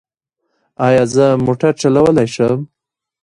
[0.87, 2.57] ایا زه موټر چلولی شم؟